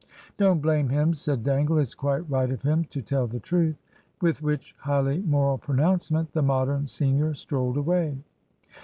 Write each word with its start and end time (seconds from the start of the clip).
"Don't 0.35 0.63
blame 0.63 0.89
him," 0.89 1.13
said 1.13 1.43
Dangle. 1.43 1.77
"It's 1.77 1.93
quite 1.93 2.27
right 2.27 2.49
of 2.51 2.63
him 2.63 2.85
to 2.85 3.03
tell 3.03 3.27
the 3.27 3.39
truth." 3.39 3.75
With 4.19 4.41
which 4.41 4.73
highly 4.79 5.19
moral 5.19 5.59
pronouncement 5.59 6.33
the 6.33 6.41
Modern 6.41 6.87
senior 6.87 7.35
strolled 7.35 7.77
away. 7.77 8.17